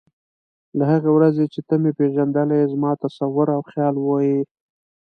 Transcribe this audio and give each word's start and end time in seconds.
له 0.77 0.83
هغې 0.91 1.09
ورځې 1.17 1.45
چې 1.53 1.59
ته 1.67 1.73
مې 1.81 1.91
پېژندلی 1.99 2.55
یې 2.59 2.65
ته 2.67 2.71
زما 2.73 2.91
تصور 3.03 3.47
او 3.55 3.61
خیال 3.71 3.95
وې. 3.99 4.37